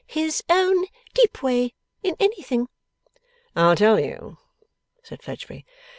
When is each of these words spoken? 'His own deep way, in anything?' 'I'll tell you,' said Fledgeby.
'His 0.07 0.43
own 0.49 0.85
deep 1.13 1.43
way, 1.43 1.75
in 2.01 2.15
anything?' 2.19 2.69
'I'll 3.55 3.75
tell 3.75 3.99
you,' 3.99 4.39
said 5.03 5.21
Fledgeby. 5.21 5.63